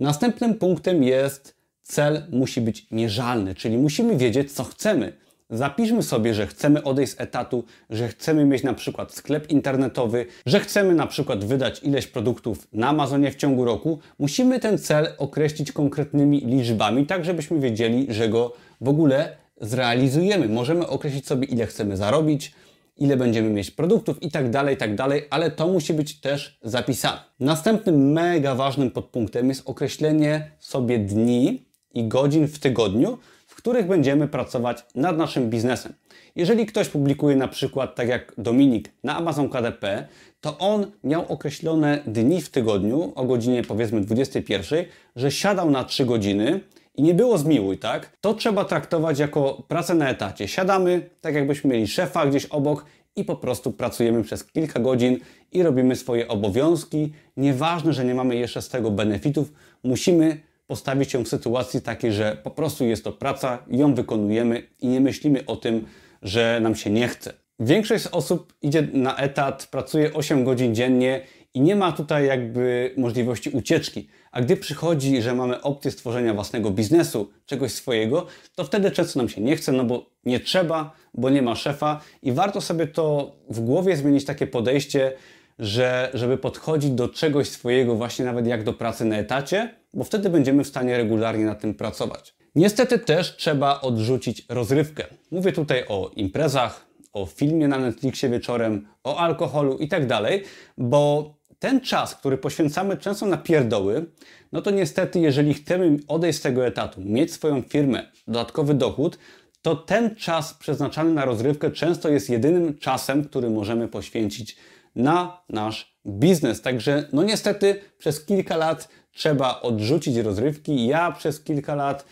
Następnym 0.00 0.54
punktem 0.54 1.02
jest 1.02 1.57
cel 1.88 2.22
musi 2.32 2.60
być 2.60 2.86
mierzalny, 2.90 3.54
czyli 3.54 3.78
musimy 3.78 4.16
wiedzieć, 4.16 4.52
co 4.52 4.64
chcemy. 4.64 5.12
Zapiszmy 5.50 6.02
sobie, 6.02 6.34
że 6.34 6.46
chcemy 6.46 6.82
odejść 6.82 7.12
z 7.12 7.20
etatu, 7.20 7.64
że 7.90 8.08
chcemy 8.08 8.44
mieć 8.44 8.62
na 8.62 8.74
przykład 8.74 9.14
sklep 9.14 9.50
internetowy, 9.50 10.26
że 10.46 10.60
chcemy 10.60 10.94
na 10.94 11.06
przykład 11.06 11.44
wydać 11.44 11.82
ileś 11.82 12.06
produktów 12.06 12.68
na 12.72 12.88
Amazonie 12.88 13.30
w 13.30 13.36
ciągu 13.36 13.64
roku. 13.64 13.98
Musimy 14.18 14.60
ten 14.60 14.78
cel 14.78 15.08
określić 15.18 15.72
konkretnymi 15.72 16.40
liczbami, 16.40 17.06
tak 17.06 17.24
żebyśmy 17.24 17.60
wiedzieli, 17.60 18.06
że 18.10 18.28
go 18.28 18.52
w 18.80 18.88
ogóle 18.88 19.36
zrealizujemy. 19.60 20.48
Możemy 20.48 20.86
określić 20.86 21.26
sobie, 21.26 21.46
ile 21.46 21.66
chcemy 21.66 21.96
zarobić, 21.96 22.52
ile 22.96 23.16
będziemy 23.16 23.50
mieć 23.50 23.70
produktów 23.70 24.22
i 24.22 24.30
tak 24.30 24.50
dalej, 24.50 24.76
tak 24.76 24.94
dalej, 24.94 25.22
ale 25.30 25.50
to 25.50 25.68
musi 25.68 25.94
być 25.94 26.20
też 26.20 26.58
zapisane. 26.62 27.20
Następnym 27.40 28.12
mega 28.12 28.54
ważnym 28.54 28.90
podpunktem 28.90 29.48
jest 29.48 29.62
określenie 29.68 30.50
sobie 30.58 30.98
dni 30.98 31.67
i 31.94 32.08
godzin 32.08 32.48
w 32.48 32.58
tygodniu, 32.58 33.18
których 33.58 33.86
będziemy 33.86 34.28
pracować 34.28 34.84
nad 34.94 35.18
naszym 35.18 35.50
biznesem. 35.50 35.92
Jeżeli 36.36 36.66
ktoś 36.66 36.88
publikuje 36.88 37.36
na 37.36 37.48
przykład, 37.48 37.94
tak 37.94 38.08
jak 38.08 38.32
Dominik, 38.38 38.90
na 39.04 39.16
Amazon 39.16 39.48
KDP, 39.48 40.08
to 40.40 40.58
on 40.58 40.86
miał 41.04 41.24
określone 41.32 42.02
dni 42.06 42.42
w 42.42 42.48
tygodniu 42.48 43.12
o 43.14 43.24
godzinie 43.24 43.62
powiedzmy 43.62 44.00
21, 44.00 44.84
że 45.16 45.30
siadał 45.30 45.70
na 45.70 45.84
3 45.84 46.04
godziny 46.04 46.60
i 46.94 47.02
nie 47.02 47.14
było 47.14 47.38
zmiłuj, 47.38 47.78
tak? 47.78 48.16
To 48.20 48.34
trzeba 48.34 48.64
traktować 48.64 49.18
jako 49.18 49.62
pracę 49.68 49.94
na 49.94 50.10
etacie. 50.10 50.48
Siadamy, 50.48 51.10
tak 51.20 51.34
jakbyśmy 51.34 51.70
mieli 51.70 51.88
szefa 51.88 52.26
gdzieś 52.26 52.46
obok 52.46 52.84
i 53.16 53.24
po 53.24 53.36
prostu 53.36 53.72
pracujemy 53.72 54.22
przez 54.22 54.44
kilka 54.44 54.80
godzin 54.80 55.18
i 55.52 55.62
robimy 55.62 55.96
swoje 55.96 56.28
obowiązki. 56.28 57.12
Nieważne, 57.36 57.92
że 57.92 58.04
nie 58.04 58.14
mamy 58.14 58.36
jeszcze 58.36 58.62
z 58.62 58.68
tego 58.68 58.90
benefitów, 58.90 59.52
musimy 59.84 60.47
postawić 60.68 61.14
ją 61.14 61.24
w 61.24 61.28
sytuacji 61.28 61.82
takiej, 61.82 62.12
że 62.12 62.36
po 62.42 62.50
prostu 62.50 62.84
jest 62.84 63.04
to 63.04 63.12
praca, 63.12 63.58
ją 63.70 63.94
wykonujemy 63.94 64.62
i 64.80 64.88
nie 64.88 65.00
myślimy 65.00 65.46
o 65.46 65.56
tym, 65.56 65.86
że 66.22 66.60
nam 66.62 66.74
się 66.74 66.90
nie 66.90 67.08
chce. 67.08 67.32
Większość 67.60 68.06
osób 68.06 68.52
idzie 68.62 68.88
na 68.92 69.16
etat, 69.16 69.68
pracuje 69.70 70.14
8 70.14 70.44
godzin 70.44 70.74
dziennie 70.74 71.20
i 71.54 71.60
nie 71.60 71.76
ma 71.76 71.92
tutaj 71.92 72.26
jakby 72.26 72.94
możliwości 72.96 73.50
ucieczki. 73.50 74.08
A 74.32 74.40
gdy 74.40 74.56
przychodzi, 74.56 75.22
że 75.22 75.34
mamy 75.34 75.62
opcję 75.62 75.90
stworzenia 75.90 76.34
własnego 76.34 76.70
biznesu, 76.70 77.30
czegoś 77.46 77.72
swojego, 77.72 78.26
to 78.54 78.64
wtedy 78.64 78.90
często 78.90 79.18
nam 79.18 79.28
się 79.28 79.40
nie 79.40 79.56
chce, 79.56 79.72
no 79.72 79.84
bo 79.84 80.10
nie 80.24 80.40
trzeba, 80.40 80.92
bo 81.14 81.30
nie 81.30 81.42
ma 81.42 81.54
szefa 81.54 82.00
i 82.22 82.32
warto 82.32 82.60
sobie 82.60 82.86
to 82.86 83.36
w 83.50 83.60
głowie 83.60 83.96
zmienić 83.96 84.24
takie 84.24 84.46
podejście, 84.46 85.12
że 85.58 86.10
żeby 86.14 86.38
podchodzić 86.38 86.90
do 86.90 87.08
czegoś 87.08 87.48
swojego 87.48 87.94
właśnie 87.94 88.24
nawet 88.24 88.46
jak 88.46 88.64
do 88.64 88.72
pracy 88.72 89.04
na 89.04 89.16
etacie, 89.16 89.74
bo 89.98 90.04
wtedy 90.04 90.30
będziemy 90.30 90.64
w 90.64 90.68
stanie 90.68 90.96
regularnie 90.96 91.44
nad 91.44 91.60
tym 91.60 91.74
pracować. 91.74 92.34
Niestety 92.54 92.98
też 92.98 93.36
trzeba 93.36 93.80
odrzucić 93.80 94.46
rozrywkę. 94.48 95.04
Mówię 95.30 95.52
tutaj 95.52 95.84
o 95.88 96.10
imprezach, 96.16 96.86
o 97.12 97.26
filmie 97.26 97.68
na 97.68 97.78
Netflixie 97.78 98.28
wieczorem, 98.28 98.88
o 99.04 99.16
alkoholu 99.16 99.78
i 99.78 99.88
tak 99.88 100.06
dalej, 100.06 100.44
bo 100.76 101.34
ten 101.58 101.80
czas, 101.80 102.14
który 102.14 102.38
poświęcamy 102.38 102.96
często 102.96 103.26
na 103.26 103.36
pierdoły, 103.36 104.06
no 104.52 104.62
to 104.62 104.70
niestety, 104.70 105.20
jeżeli 105.20 105.54
chcemy 105.54 105.96
odejść 106.08 106.38
z 106.38 106.42
tego 106.42 106.66
etatu, 106.66 107.00
mieć 107.00 107.32
swoją 107.32 107.62
firmę, 107.62 108.12
dodatkowy 108.26 108.74
dochód, 108.74 109.18
to 109.62 109.76
ten 109.76 110.16
czas 110.16 110.54
przeznaczany 110.54 111.12
na 111.12 111.24
rozrywkę 111.24 111.70
często 111.70 112.08
jest 112.08 112.30
jedynym 112.30 112.78
czasem, 112.78 113.24
który 113.24 113.50
możemy 113.50 113.88
poświęcić 113.88 114.56
na 114.96 115.42
nasz 115.48 115.97
biznes. 116.08 116.62
Także, 116.62 117.08
no 117.12 117.22
niestety, 117.22 117.80
przez 117.98 118.24
kilka 118.24 118.56
lat 118.56 118.88
trzeba 119.12 119.60
odrzucić 119.60 120.16
rozrywki. 120.16 120.86
Ja 120.86 121.12
przez 121.12 121.40
kilka 121.40 121.74
lat, 121.74 122.04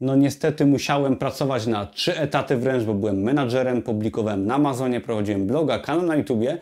no 0.00 0.16
niestety, 0.16 0.66
musiałem 0.66 1.16
pracować 1.16 1.66
na 1.66 1.86
trzy 1.86 2.18
etaty 2.18 2.56
wręcz, 2.56 2.84
bo 2.84 2.94
byłem 2.94 3.22
menadżerem, 3.22 3.82
publikowałem 3.82 4.46
na 4.46 4.54
Amazonie, 4.54 5.00
prowadziłem 5.00 5.46
bloga, 5.46 5.78
kanał 5.78 6.06
na 6.06 6.16
YouTubie 6.16 6.58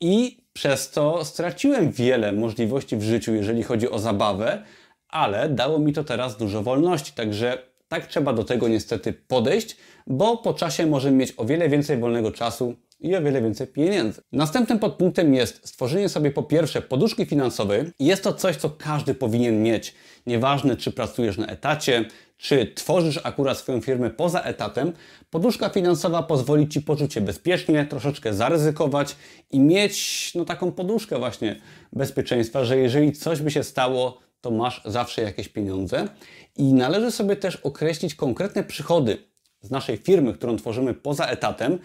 i 0.00 0.38
przez 0.52 0.90
to 0.90 1.24
straciłem 1.24 1.92
wiele 1.92 2.32
możliwości 2.32 2.96
w 2.96 3.02
życiu, 3.02 3.34
jeżeli 3.34 3.62
chodzi 3.62 3.90
o 3.90 3.98
zabawę, 3.98 4.62
ale 5.08 5.48
dało 5.48 5.78
mi 5.78 5.92
to 5.92 6.04
teraz 6.04 6.36
dużo 6.36 6.62
wolności. 6.62 7.12
Także 7.12 7.58
tak 7.88 8.06
trzeba 8.06 8.32
do 8.32 8.44
tego 8.44 8.68
niestety 8.68 9.12
podejść, 9.12 9.76
bo 10.06 10.36
po 10.36 10.54
czasie 10.54 10.86
możemy 10.86 11.16
mieć 11.16 11.34
o 11.36 11.44
wiele 11.44 11.68
więcej 11.68 11.98
wolnego 11.98 12.32
czasu 12.32 12.74
i 13.00 13.16
o 13.16 13.22
wiele 13.22 13.42
więcej 13.42 13.66
pieniędzy. 13.66 14.22
Następnym 14.32 14.78
podpunktem 14.78 15.34
jest 15.34 15.68
stworzenie 15.68 16.08
sobie 16.08 16.30
po 16.30 16.42
pierwsze 16.42 16.82
poduszki 16.82 17.26
finansowej. 17.26 17.84
Jest 18.00 18.22
to 18.22 18.32
coś, 18.32 18.56
co 18.56 18.70
każdy 18.70 19.14
powinien 19.14 19.62
mieć. 19.62 19.94
Nieważne, 20.26 20.76
czy 20.76 20.92
pracujesz 20.92 21.38
na 21.38 21.46
etacie, 21.46 22.04
czy 22.36 22.72
tworzysz 22.74 23.20
akurat 23.24 23.58
swoją 23.58 23.80
firmę 23.80 24.10
poza 24.10 24.40
etatem, 24.40 24.92
poduszka 25.30 25.68
finansowa 25.68 26.22
pozwoli 26.22 26.68
Ci 26.68 26.82
poczuć 26.82 27.14
się 27.14 27.20
bezpiecznie, 27.20 27.86
troszeczkę 27.86 28.34
zaryzykować 28.34 29.16
i 29.50 29.60
mieć 29.60 30.32
no, 30.34 30.44
taką 30.44 30.72
poduszkę 30.72 31.18
właśnie 31.18 31.56
bezpieczeństwa, 31.92 32.64
że 32.64 32.76
jeżeli 32.76 33.12
coś 33.12 33.42
by 33.42 33.50
się 33.50 33.64
stało, 33.64 34.18
to 34.40 34.50
masz 34.50 34.82
zawsze 34.84 35.22
jakieś 35.22 35.48
pieniądze. 35.48 36.08
I 36.56 36.74
należy 36.74 37.10
sobie 37.10 37.36
też 37.36 37.56
określić 37.56 38.14
konkretne 38.14 38.64
przychody 38.64 39.18
z 39.60 39.70
naszej 39.70 39.96
firmy, 39.96 40.32
którą 40.32 40.56
tworzymy 40.56 40.94
poza 40.94 41.26
etatem, 41.26 41.78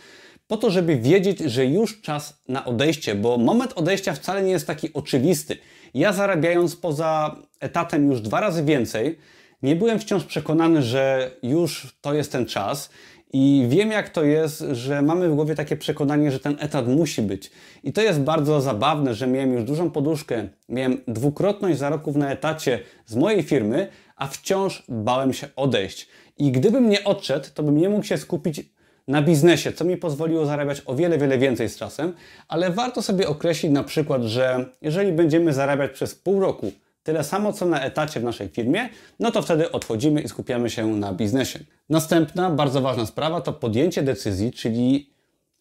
po 0.53 0.57
to, 0.57 0.71
żeby 0.71 0.97
wiedzieć, 0.97 1.39
że 1.39 1.65
już 1.65 2.01
czas 2.01 2.41
na 2.47 2.65
odejście, 2.65 3.15
bo 3.15 3.37
moment 3.37 3.73
odejścia 3.73 4.13
wcale 4.13 4.43
nie 4.43 4.51
jest 4.51 4.67
taki 4.67 4.93
oczywisty. 4.93 5.57
Ja 5.93 6.13
zarabiając 6.13 6.75
poza 6.75 7.35
etatem 7.59 8.11
już 8.11 8.21
dwa 8.21 8.39
razy 8.39 8.63
więcej, 8.63 9.17
nie 9.63 9.75
byłem 9.75 9.99
wciąż 9.99 10.23
przekonany, 10.23 10.81
że 10.81 11.31
już 11.43 11.97
to 12.01 12.13
jest 12.13 12.31
ten 12.31 12.45
czas. 12.45 12.89
I 13.33 13.65
wiem, 13.69 13.91
jak 13.91 14.09
to 14.09 14.23
jest, 14.23 14.65
że 14.71 15.01
mamy 15.01 15.29
w 15.29 15.35
głowie 15.35 15.55
takie 15.55 15.77
przekonanie, 15.77 16.31
że 16.31 16.39
ten 16.39 16.55
etat 16.59 16.87
musi 16.87 17.21
być. 17.21 17.51
I 17.83 17.93
to 17.93 18.01
jest 18.01 18.19
bardzo 18.19 18.61
zabawne, 18.61 19.13
że 19.13 19.27
miałem 19.27 19.53
już 19.53 19.63
dużą 19.63 19.91
poduszkę, 19.91 20.47
miałem 20.69 20.97
dwukrotność 21.07 21.79
zarobków 21.79 22.15
na 22.15 22.31
etacie 22.31 22.79
z 23.05 23.15
mojej 23.15 23.43
firmy, 23.43 23.87
a 24.15 24.27
wciąż 24.27 24.83
bałem 24.89 25.33
się 25.33 25.47
odejść. 25.55 26.07
I 26.37 26.51
gdybym 26.51 26.89
nie 26.89 27.03
odszedł, 27.03 27.47
to 27.53 27.63
bym 27.63 27.77
nie 27.77 27.89
mógł 27.89 28.03
się 28.03 28.17
skupić 28.17 28.72
na 29.07 29.21
biznesie, 29.21 29.73
co 29.73 29.85
mi 29.85 29.97
pozwoliło 29.97 30.45
zarabiać 30.45 30.81
o 30.85 30.95
wiele, 30.95 31.17
wiele 31.17 31.37
więcej 31.37 31.69
z 31.69 31.77
czasem, 31.77 32.13
ale 32.47 32.71
warto 32.71 33.01
sobie 33.01 33.27
określić 33.27 33.71
na 33.71 33.83
przykład, 33.83 34.23
że 34.23 34.65
jeżeli 34.81 35.11
będziemy 35.11 35.53
zarabiać 35.53 35.91
przez 35.91 36.15
pół 36.15 36.39
roku 36.39 36.71
tyle 37.03 37.23
samo 37.23 37.53
co 37.53 37.65
na 37.65 37.81
etacie 37.81 38.19
w 38.19 38.23
naszej 38.23 38.49
firmie, 38.49 38.89
no 39.19 39.31
to 39.31 39.41
wtedy 39.41 39.71
odchodzimy 39.71 40.21
i 40.21 40.27
skupiamy 40.27 40.69
się 40.69 40.87
na 40.87 41.13
biznesie. 41.13 41.59
Następna 41.89 42.49
bardzo 42.49 42.81
ważna 42.81 43.05
sprawa 43.05 43.41
to 43.41 43.53
podjęcie 43.53 44.03
decyzji, 44.03 44.51
czyli 44.51 45.09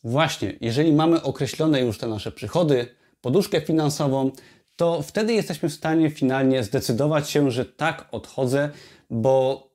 właśnie, 0.04 0.52
jeżeli 0.60 0.92
mamy 0.92 1.22
określone 1.22 1.80
już 1.80 1.98
te 1.98 2.06
nasze 2.06 2.32
przychody, 2.32 2.86
poduszkę 3.20 3.60
finansową, 3.60 4.30
to 4.76 5.02
wtedy 5.02 5.32
jesteśmy 5.32 5.68
w 5.68 5.72
stanie 5.72 6.10
finalnie 6.10 6.64
zdecydować 6.64 7.30
się, 7.30 7.50
że 7.50 7.64
tak 7.64 8.08
odchodzę, 8.12 8.70
bo 9.10 9.71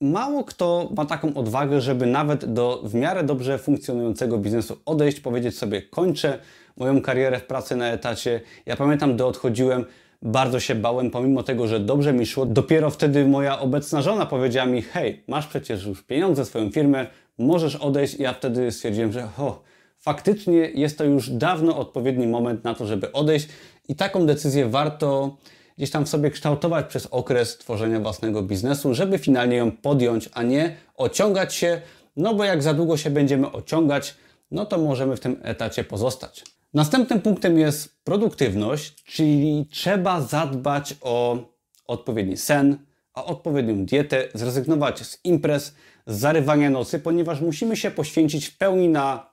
mało 0.00 0.44
kto 0.44 0.88
ma 0.96 1.06
taką 1.06 1.34
odwagę, 1.34 1.80
żeby 1.80 2.06
nawet 2.06 2.52
do 2.52 2.82
w 2.84 2.94
miarę 2.94 3.24
dobrze 3.24 3.58
funkcjonującego 3.58 4.38
biznesu 4.38 4.76
odejść, 4.86 5.20
powiedzieć 5.20 5.58
sobie 5.58 5.82
kończę 5.82 6.38
moją 6.76 7.02
karierę 7.02 7.38
w 7.38 7.46
pracy 7.46 7.76
na 7.76 7.88
etacie. 7.88 8.40
Ja 8.66 8.76
pamiętam, 8.76 9.14
gdy 9.14 9.24
odchodziłem, 9.24 9.84
bardzo 10.22 10.60
się 10.60 10.74
bałem, 10.74 11.10
pomimo 11.10 11.42
tego, 11.42 11.66
że 11.66 11.80
dobrze 11.80 12.12
mi 12.12 12.26
szło. 12.26 12.46
Dopiero 12.46 12.90
wtedy 12.90 13.26
moja 13.26 13.60
obecna 13.60 14.02
żona 14.02 14.26
powiedziała 14.26 14.66
mi: 14.66 14.82
Hej, 14.82 15.22
masz 15.28 15.46
przecież 15.46 15.86
już 15.86 16.02
pieniądze, 16.02 16.44
swoją 16.44 16.70
firmę, 16.70 17.06
możesz 17.38 17.76
odejść. 17.76 18.14
I 18.14 18.22
ja 18.22 18.32
wtedy 18.32 18.72
stwierdziłem, 18.72 19.12
że 19.12 19.22
ho, 19.22 19.62
faktycznie 19.98 20.54
jest 20.54 20.98
to 20.98 21.04
już 21.04 21.30
dawno 21.30 21.76
odpowiedni 21.76 22.26
moment 22.26 22.64
na 22.64 22.74
to, 22.74 22.86
żeby 22.86 23.12
odejść. 23.12 23.48
I 23.88 23.96
taką 23.96 24.26
decyzję 24.26 24.68
warto 24.68 25.36
gdzieś 25.78 25.90
tam 25.90 26.04
w 26.04 26.08
sobie 26.08 26.30
kształtować 26.30 26.86
przez 26.86 27.06
okres 27.06 27.58
tworzenia 27.58 28.00
własnego 28.00 28.42
biznesu, 28.42 28.94
żeby 28.94 29.18
finalnie 29.18 29.56
ją 29.56 29.72
podjąć, 29.72 30.30
a 30.32 30.42
nie 30.42 30.76
ociągać 30.96 31.54
się, 31.54 31.80
no 32.16 32.34
bo 32.34 32.44
jak 32.44 32.62
za 32.62 32.74
długo 32.74 32.96
się 32.96 33.10
będziemy 33.10 33.52
ociągać, 33.52 34.14
no 34.50 34.66
to 34.66 34.78
możemy 34.78 35.16
w 35.16 35.20
tym 35.20 35.40
etacie 35.42 35.84
pozostać. 35.84 36.44
Następnym 36.74 37.20
punktem 37.20 37.58
jest 37.58 38.04
produktywność, 38.04 39.04
czyli 39.04 39.66
trzeba 39.70 40.20
zadbać 40.20 40.94
o 41.00 41.38
odpowiedni 41.86 42.36
sen, 42.36 42.78
o 43.14 43.26
odpowiednią 43.26 43.84
dietę, 43.84 44.28
zrezygnować 44.34 45.06
z 45.06 45.24
imprez, 45.24 45.74
z 46.06 46.18
zarywania 46.18 46.70
nocy, 46.70 46.98
ponieważ 46.98 47.40
musimy 47.40 47.76
się 47.76 47.90
poświęcić 47.90 48.46
w 48.46 48.58
pełni 48.58 48.88
na 48.88 49.29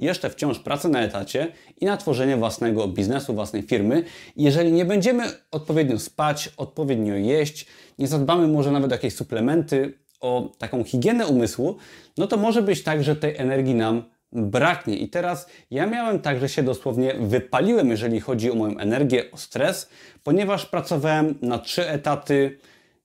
jeszcze 0.00 0.30
wciąż 0.30 0.58
pracę 0.58 0.88
na 0.88 1.02
etacie 1.02 1.52
i 1.80 1.84
na 1.86 1.96
tworzenie 1.96 2.36
własnego 2.36 2.88
biznesu, 2.88 3.34
własnej 3.34 3.62
firmy. 3.62 4.04
Jeżeli 4.36 4.72
nie 4.72 4.84
będziemy 4.84 5.24
odpowiednio 5.50 5.98
spać, 5.98 6.52
odpowiednio 6.56 7.14
jeść, 7.14 7.66
nie 7.98 8.08
zadbamy 8.08 8.48
może 8.48 8.72
nawet 8.72 8.92
o 8.92 8.94
jakieś 8.94 9.14
suplementy, 9.14 9.98
o 10.20 10.52
taką 10.58 10.84
higienę 10.84 11.26
umysłu, 11.26 11.76
no 12.18 12.26
to 12.26 12.36
może 12.36 12.62
być 12.62 12.82
tak, 12.82 13.04
że 13.04 13.16
tej 13.16 13.36
energii 13.36 13.74
nam 13.74 14.02
braknie. 14.32 14.96
I 14.96 15.08
teraz 15.08 15.46
ja 15.70 15.86
miałem 15.86 16.18
tak, 16.18 16.40
że 16.40 16.48
się 16.48 16.62
dosłownie 16.62 17.14
wypaliłem, 17.20 17.90
jeżeli 17.90 18.20
chodzi 18.20 18.50
o 18.50 18.54
moją 18.54 18.78
energię, 18.78 19.30
o 19.30 19.36
stres, 19.36 19.90
ponieważ 20.22 20.66
pracowałem 20.66 21.38
na 21.42 21.58
trzy 21.58 21.88
etaty, 21.88 22.58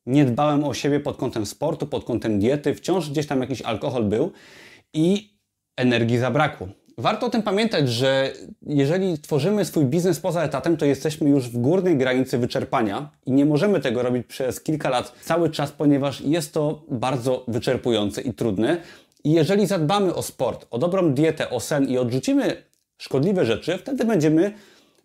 nie 0.05 0.25
dbałem 0.25 0.63
o 0.63 0.73
siebie 0.73 0.99
pod 0.99 1.17
kątem 1.17 1.45
sportu, 1.45 1.87
pod 1.87 2.03
kątem 2.03 2.39
diety, 2.39 2.73
wciąż 2.75 3.09
gdzieś 3.09 3.27
tam 3.27 3.41
jakiś 3.41 3.61
alkohol 3.61 4.03
był 4.03 4.31
i 4.93 5.35
energii 5.77 6.17
zabrakło. 6.17 6.67
Warto 6.97 7.25
o 7.25 7.29
tym 7.29 7.43
pamiętać, 7.43 7.89
że 7.89 8.33
jeżeli 8.67 9.19
tworzymy 9.19 9.65
swój 9.65 9.85
biznes 9.85 10.19
poza 10.19 10.43
etatem, 10.43 10.77
to 10.77 10.85
jesteśmy 10.85 11.29
już 11.29 11.49
w 11.49 11.57
górnej 11.57 11.97
granicy 11.97 12.37
wyczerpania 12.37 13.09
i 13.25 13.31
nie 13.31 13.45
możemy 13.45 13.79
tego 13.79 14.03
robić 14.03 14.27
przez 14.27 14.61
kilka 14.61 14.89
lat 14.89 15.13
cały 15.21 15.49
czas, 15.49 15.71
ponieważ 15.71 16.21
jest 16.21 16.53
to 16.53 16.83
bardzo 16.89 17.45
wyczerpujące 17.47 18.21
i 18.21 18.33
trudne. 18.33 18.77
I 19.23 19.31
jeżeli 19.31 19.67
zadbamy 19.67 20.15
o 20.15 20.21
sport, 20.21 20.67
o 20.71 20.77
dobrą 20.77 21.13
dietę, 21.13 21.49
o 21.49 21.59
sen 21.59 21.89
i 21.89 21.97
odrzucimy 21.97 22.63
szkodliwe 22.97 23.45
rzeczy, 23.45 23.77
wtedy 23.77 24.05
będziemy 24.05 24.53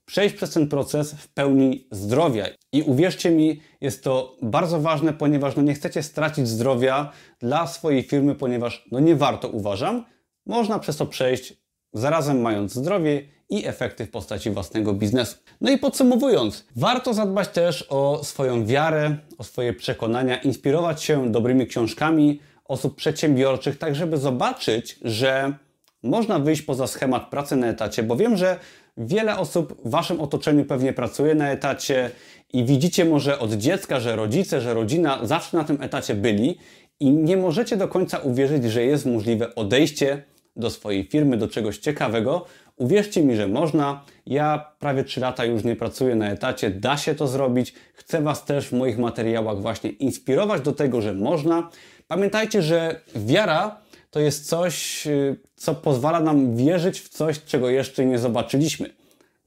przejść 0.06 0.34
przez 0.34 0.50
ten 0.50 0.68
proces 0.68 1.12
w 1.12 1.28
pełni 1.28 1.86
zdrowia. 1.90 2.46
I 2.72 2.82
uwierzcie 2.82 3.30
mi, 3.30 3.60
jest 3.80 4.04
to 4.04 4.36
bardzo 4.42 4.80
ważne, 4.80 5.12
ponieważ 5.12 5.56
no 5.56 5.62
nie 5.62 5.74
chcecie 5.74 6.02
stracić 6.02 6.48
zdrowia 6.48 7.12
dla 7.38 7.66
swojej 7.66 8.02
firmy, 8.02 8.34
ponieważ 8.34 8.86
no 8.92 9.00
nie 9.00 9.16
warto, 9.16 9.48
uważam. 9.48 10.04
Można 10.46 10.78
przez 10.78 10.96
to 10.96 11.06
przejść, 11.06 11.60
zarazem 11.92 12.40
mając 12.40 12.74
zdrowie 12.74 13.22
i 13.50 13.66
efekty 13.66 14.06
w 14.06 14.10
postaci 14.10 14.50
własnego 14.50 14.92
biznesu. 14.92 15.36
No 15.60 15.70
i 15.70 15.78
podsumowując, 15.78 16.66
warto 16.76 17.14
zadbać 17.14 17.48
też 17.48 17.86
o 17.88 18.24
swoją 18.24 18.66
wiarę, 18.66 19.16
o 19.38 19.44
swoje 19.44 19.72
przekonania, 19.72 20.36
inspirować 20.36 21.02
się 21.02 21.32
dobrymi 21.32 21.66
książkami, 21.66 22.40
osób 22.64 22.96
przedsiębiorczych, 22.96 23.78
tak 23.78 23.94
żeby 23.94 24.16
zobaczyć, 24.16 24.98
że 25.02 25.54
można 26.02 26.38
wyjść 26.38 26.62
poza 26.62 26.86
schemat 26.86 27.30
pracy 27.30 27.56
na 27.56 27.66
etacie, 27.66 28.02
bo 28.02 28.16
wiem, 28.16 28.36
że 28.36 28.58
wiele 28.96 29.38
osób 29.38 29.80
w 29.84 29.90
Waszym 29.90 30.20
otoczeniu 30.20 30.64
pewnie 30.64 30.92
pracuje 30.92 31.34
na 31.34 31.50
etacie 31.50 32.10
i 32.52 32.64
widzicie 32.64 33.04
może 33.04 33.38
od 33.38 33.52
dziecka, 33.52 34.00
że 34.00 34.16
rodzice, 34.16 34.60
że 34.60 34.74
rodzina 34.74 35.18
zawsze 35.22 35.56
na 35.56 35.64
tym 35.64 35.82
etacie 35.82 36.14
byli 36.14 36.58
i 37.00 37.10
nie 37.10 37.36
możecie 37.36 37.76
do 37.76 37.88
końca 37.88 38.18
uwierzyć, 38.18 38.64
że 38.64 38.84
jest 38.84 39.06
możliwe 39.06 39.54
odejście 39.54 40.22
do 40.60 40.70
swojej 40.70 41.04
firmy, 41.04 41.36
do 41.36 41.48
czegoś 41.48 41.78
ciekawego. 41.78 42.46
Uwierzcie 42.76 43.24
mi, 43.24 43.36
że 43.36 43.48
można. 43.48 44.04
Ja 44.26 44.72
prawie 44.78 45.04
3 45.04 45.20
lata 45.20 45.44
już 45.44 45.64
nie 45.64 45.76
pracuję 45.76 46.14
na 46.14 46.30
etacie, 46.30 46.70
da 46.70 46.96
się 46.96 47.14
to 47.14 47.26
zrobić. 47.26 47.74
Chcę 47.94 48.22
Was 48.22 48.44
też 48.44 48.68
w 48.68 48.72
moich 48.72 48.98
materiałach 48.98 49.60
właśnie 49.60 49.90
inspirować 49.90 50.62
do 50.62 50.72
tego, 50.72 51.00
że 51.00 51.14
można. 51.14 51.70
Pamiętajcie, 52.08 52.62
że 52.62 53.00
wiara 53.16 53.80
to 54.10 54.20
jest 54.20 54.48
coś, 54.48 55.06
y, 55.06 55.36
co 55.56 55.74
pozwala 55.74 56.20
nam 56.20 56.56
wierzyć 56.56 57.00
w 57.00 57.08
coś, 57.08 57.44
czego 57.44 57.70
jeszcze 57.70 58.04
nie 58.04 58.18
zobaczyliśmy. 58.18 58.90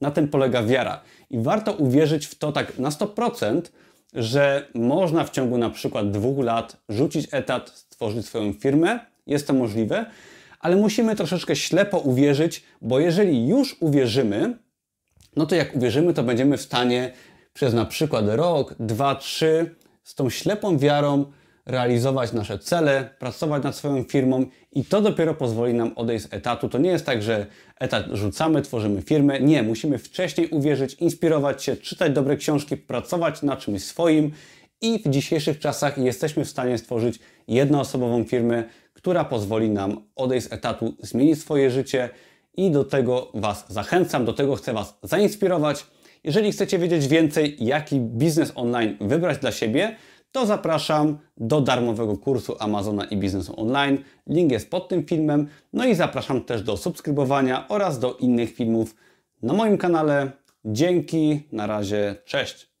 Na 0.00 0.10
tym 0.10 0.28
polega 0.28 0.62
wiara. 0.62 1.00
I 1.30 1.38
warto 1.38 1.72
uwierzyć 1.72 2.26
w 2.26 2.34
to 2.34 2.52
tak 2.52 2.78
na 2.78 2.90
100%, 2.90 3.62
że 4.14 4.68
można 4.74 5.24
w 5.24 5.30
ciągu 5.30 5.58
na 5.58 5.70
przykład 5.70 6.10
dwóch 6.10 6.44
lat 6.44 6.76
rzucić 6.88 7.28
etat, 7.30 7.70
stworzyć 7.70 8.26
swoją 8.26 8.52
firmę. 8.52 8.98
Jest 9.26 9.46
to 9.46 9.52
możliwe, 9.52 10.06
ale 10.64 10.76
musimy 10.76 11.16
troszeczkę 11.16 11.56
ślepo 11.56 11.98
uwierzyć, 11.98 12.64
bo 12.82 13.00
jeżeli 13.00 13.48
już 13.48 13.76
uwierzymy, 13.80 14.58
no 15.36 15.46
to 15.46 15.54
jak 15.54 15.76
uwierzymy, 15.76 16.14
to 16.14 16.22
będziemy 16.22 16.56
w 16.56 16.62
stanie 16.62 17.12
przez 17.52 17.74
na 17.74 17.84
przykład 17.84 18.24
rok, 18.28 18.74
dwa, 18.80 19.14
trzy 19.14 19.74
z 20.02 20.14
tą 20.14 20.30
ślepą 20.30 20.78
wiarą 20.78 21.24
realizować 21.66 22.32
nasze 22.32 22.58
cele, 22.58 23.10
pracować 23.18 23.62
nad 23.62 23.76
swoją 23.76 24.04
firmą 24.04 24.46
i 24.72 24.84
to 24.84 25.00
dopiero 25.00 25.34
pozwoli 25.34 25.74
nam 25.74 25.92
odejść 25.96 26.24
z 26.24 26.34
etatu. 26.34 26.68
To 26.68 26.78
nie 26.78 26.90
jest 26.90 27.06
tak, 27.06 27.22
że 27.22 27.46
etat 27.80 28.06
rzucamy, 28.12 28.62
tworzymy 28.62 29.02
firmę. 29.02 29.40
Nie, 29.40 29.62
musimy 29.62 29.98
wcześniej 29.98 30.48
uwierzyć, 30.48 30.94
inspirować 30.94 31.64
się, 31.64 31.76
czytać 31.76 32.12
dobre 32.12 32.36
książki, 32.36 32.76
pracować 32.76 33.42
na 33.42 33.56
czymś 33.56 33.84
swoim 33.84 34.32
i 34.80 35.02
w 35.04 35.10
dzisiejszych 35.10 35.58
czasach 35.58 35.98
jesteśmy 35.98 36.44
w 36.44 36.50
stanie 36.50 36.78
stworzyć 36.78 37.18
jednoosobową 37.48 38.24
firmę, 38.24 38.64
która 39.04 39.24
pozwoli 39.24 39.70
nam 39.70 39.96
odejść 40.16 40.48
z 40.48 40.52
etatu, 40.52 40.94
zmienić 40.98 41.40
swoje 41.40 41.70
życie 41.70 42.10
i 42.56 42.70
do 42.70 42.84
tego 42.84 43.30
Was 43.34 43.64
zachęcam, 43.68 44.24
do 44.24 44.32
tego 44.32 44.56
chcę 44.56 44.72
Was 44.72 44.98
zainspirować. 45.02 45.86
Jeżeli 46.24 46.52
chcecie 46.52 46.78
wiedzieć 46.78 47.08
więcej, 47.08 47.56
jaki 47.60 48.00
biznes 48.00 48.52
online 48.54 48.96
wybrać 49.00 49.38
dla 49.38 49.52
siebie, 49.52 49.96
to 50.32 50.46
zapraszam 50.46 51.18
do 51.36 51.60
darmowego 51.60 52.16
kursu 52.16 52.56
Amazona 52.58 53.04
i 53.04 53.16
biznesu 53.16 53.60
online. 53.60 53.98
Link 54.26 54.52
jest 54.52 54.70
pod 54.70 54.88
tym 54.88 55.04
filmem. 55.04 55.48
No 55.72 55.84
i 55.84 55.94
zapraszam 55.94 56.44
też 56.44 56.62
do 56.62 56.76
subskrybowania 56.76 57.68
oraz 57.68 57.98
do 57.98 58.16
innych 58.16 58.54
filmów 58.54 58.94
na 59.42 59.52
moim 59.52 59.78
kanale. 59.78 60.30
Dzięki, 60.64 61.42
na 61.52 61.66
razie, 61.66 62.16
cześć. 62.24 62.73